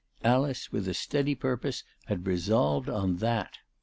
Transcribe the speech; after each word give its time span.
Alice, 0.23 0.71
with 0.71 0.87
a 0.87 0.95
steady 0.95 1.35
purpose, 1.35 1.83
had 2.07 2.25
resolved 2.25 2.89
on 2.89 3.17
that. 3.17 3.59